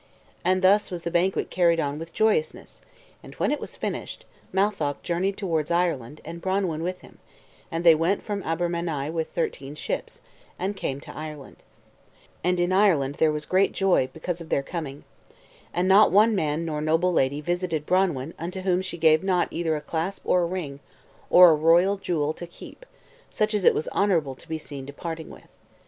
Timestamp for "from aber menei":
8.23-9.11